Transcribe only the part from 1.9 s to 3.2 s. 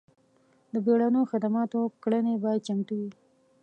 کړنې باید چمتو وي.